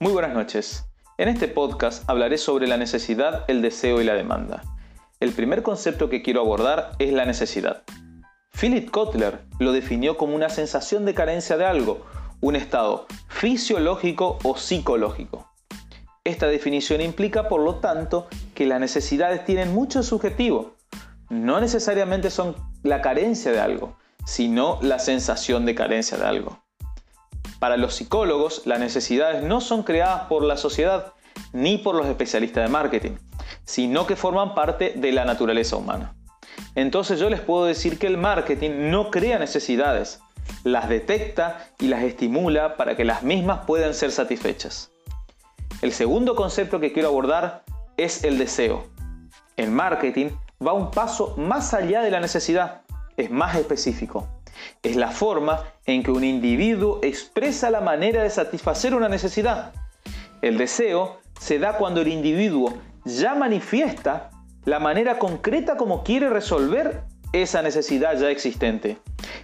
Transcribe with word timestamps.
Muy 0.00 0.12
buenas 0.12 0.32
noches. 0.32 0.84
En 1.16 1.28
este 1.28 1.48
podcast 1.48 2.08
hablaré 2.08 2.38
sobre 2.38 2.68
la 2.68 2.76
necesidad, 2.76 3.44
el 3.48 3.62
deseo 3.62 4.00
y 4.00 4.04
la 4.04 4.14
demanda. 4.14 4.62
El 5.18 5.32
primer 5.32 5.64
concepto 5.64 6.08
que 6.08 6.22
quiero 6.22 6.40
abordar 6.40 6.92
es 7.00 7.12
la 7.12 7.24
necesidad. 7.24 7.82
Philip 8.52 8.92
Kotler 8.92 9.40
lo 9.58 9.72
definió 9.72 10.16
como 10.16 10.36
una 10.36 10.50
sensación 10.50 11.04
de 11.04 11.14
carencia 11.14 11.56
de 11.56 11.64
algo, 11.64 12.06
un 12.40 12.54
estado 12.54 13.08
fisiológico 13.26 14.38
o 14.44 14.56
psicológico. 14.56 15.50
Esta 16.22 16.46
definición 16.46 17.00
implica, 17.00 17.48
por 17.48 17.62
lo 17.62 17.80
tanto, 17.80 18.28
que 18.54 18.66
las 18.66 18.78
necesidades 18.78 19.44
tienen 19.44 19.74
mucho 19.74 20.04
subjetivo. 20.04 20.76
No 21.28 21.60
necesariamente 21.60 22.30
son 22.30 22.54
la 22.84 23.02
carencia 23.02 23.50
de 23.50 23.58
algo, 23.58 23.96
sino 24.24 24.78
la 24.80 25.00
sensación 25.00 25.66
de 25.66 25.74
carencia 25.74 26.16
de 26.16 26.24
algo. 26.24 26.67
Para 27.58 27.76
los 27.76 27.94
psicólogos, 27.94 28.62
las 28.66 28.78
necesidades 28.78 29.42
no 29.42 29.60
son 29.60 29.82
creadas 29.82 30.22
por 30.28 30.44
la 30.44 30.56
sociedad 30.56 31.12
ni 31.52 31.78
por 31.78 31.94
los 31.94 32.06
especialistas 32.06 32.64
de 32.64 32.70
marketing, 32.70 33.16
sino 33.64 34.06
que 34.06 34.16
forman 34.16 34.54
parte 34.54 34.94
de 34.96 35.12
la 35.12 35.24
naturaleza 35.24 35.76
humana. 35.76 36.14
Entonces 36.74 37.18
yo 37.18 37.30
les 37.30 37.40
puedo 37.40 37.64
decir 37.64 37.98
que 37.98 38.06
el 38.06 38.16
marketing 38.16 38.90
no 38.90 39.10
crea 39.10 39.38
necesidades, 39.38 40.20
las 40.64 40.88
detecta 40.88 41.68
y 41.78 41.88
las 41.88 42.02
estimula 42.02 42.76
para 42.76 42.96
que 42.96 43.04
las 43.04 43.22
mismas 43.22 43.60
puedan 43.66 43.94
ser 43.94 44.12
satisfechas. 44.12 44.90
El 45.82 45.92
segundo 45.92 46.34
concepto 46.34 46.80
que 46.80 46.92
quiero 46.92 47.08
abordar 47.08 47.64
es 47.96 48.24
el 48.24 48.38
deseo. 48.38 48.86
El 49.56 49.70
marketing 49.70 50.30
va 50.64 50.72
un 50.72 50.90
paso 50.90 51.34
más 51.36 51.74
allá 51.74 52.02
de 52.02 52.10
la 52.10 52.20
necesidad, 52.20 52.82
es 53.16 53.30
más 53.30 53.56
específico. 53.56 54.28
Es 54.82 54.96
la 54.96 55.10
forma 55.10 55.64
en 55.86 56.02
que 56.02 56.10
un 56.10 56.24
individuo 56.24 57.00
expresa 57.02 57.70
la 57.70 57.80
manera 57.80 58.22
de 58.22 58.30
satisfacer 58.30 58.94
una 58.94 59.08
necesidad. 59.08 59.72
El 60.42 60.58
deseo 60.58 61.18
se 61.38 61.58
da 61.58 61.78
cuando 61.78 62.00
el 62.00 62.08
individuo 62.08 62.74
ya 63.04 63.34
manifiesta 63.34 64.30
la 64.64 64.78
manera 64.78 65.18
concreta 65.18 65.76
como 65.76 66.04
quiere 66.04 66.28
resolver 66.28 67.02
esa 67.32 67.62
necesidad 67.62 68.18
ya 68.18 68.30
existente. 68.30 68.98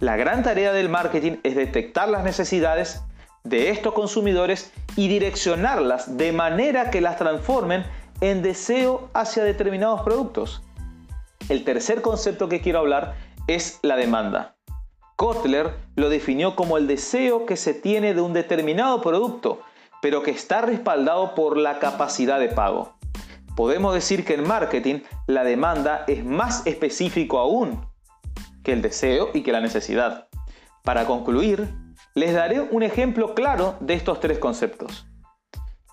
La 0.00 0.16
gran 0.16 0.42
tarea 0.42 0.72
del 0.72 0.88
marketing 0.88 1.38
es 1.42 1.56
detectar 1.56 2.08
las 2.08 2.24
necesidades 2.24 3.02
de 3.44 3.70
estos 3.70 3.94
consumidores 3.94 4.72
y 4.96 5.08
direccionarlas 5.08 6.16
de 6.16 6.32
manera 6.32 6.90
que 6.90 7.00
las 7.00 7.16
transformen 7.16 7.84
en 8.20 8.42
deseo 8.42 9.08
hacia 9.14 9.44
determinados 9.44 10.02
productos. 10.02 10.62
El 11.48 11.64
tercer 11.64 12.02
concepto 12.02 12.48
que 12.48 12.60
quiero 12.60 12.80
hablar 12.80 13.14
es 13.46 13.78
la 13.82 13.96
demanda. 13.96 14.55
Kotler 15.16 15.74
lo 15.96 16.10
definió 16.10 16.54
como 16.54 16.76
el 16.76 16.86
deseo 16.86 17.46
que 17.46 17.56
se 17.56 17.72
tiene 17.72 18.12
de 18.12 18.20
un 18.20 18.34
determinado 18.34 19.00
producto, 19.00 19.62
pero 20.02 20.22
que 20.22 20.30
está 20.30 20.60
respaldado 20.60 21.34
por 21.34 21.56
la 21.56 21.78
capacidad 21.78 22.38
de 22.38 22.50
pago. 22.50 22.92
Podemos 23.56 23.94
decir 23.94 24.26
que 24.26 24.34
en 24.34 24.46
marketing 24.46 25.00
la 25.26 25.42
demanda 25.42 26.04
es 26.06 26.22
más 26.22 26.66
específico 26.66 27.38
aún 27.38 27.86
que 28.62 28.74
el 28.74 28.82
deseo 28.82 29.30
y 29.32 29.42
que 29.42 29.52
la 29.52 29.62
necesidad. 29.62 30.28
Para 30.84 31.06
concluir, 31.06 31.72
les 32.14 32.34
daré 32.34 32.60
un 32.60 32.82
ejemplo 32.82 33.34
claro 33.34 33.76
de 33.80 33.94
estos 33.94 34.20
tres 34.20 34.38
conceptos. 34.38 35.06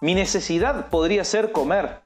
Mi 0.00 0.14
necesidad 0.14 0.88
podría 0.90 1.22
ser 1.22 1.52
comer. 1.52 2.02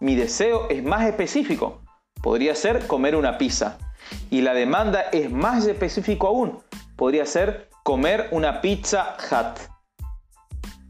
Mi 0.00 0.14
deseo 0.14 0.70
es 0.70 0.82
más 0.82 1.06
específico. 1.06 1.82
Podría 2.22 2.54
ser 2.54 2.86
comer 2.86 3.14
una 3.14 3.36
pizza. 3.36 3.78
Y 4.30 4.42
la 4.42 4.54
demanda 4.54 5.00
es 5.12 5.30
más 5.30 5.66
específico 5.66 6.26
aún. 6.26 6.58
Podría 6.96 7.26
ser 7.26 7.68
comer 7.82 8.28
una 8.30 8.60
pizza 8.60 9.16
hut. 9.30 9.60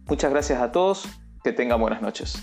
Muchas 0.06 0.30
gracias 0.30 0.60
a 0.60 0.72
todos. 0.72 1.08
Que 1.42 1.52
tengan 1.52 1.80
buenas 1.80 2.02
noches. 2.02 2.42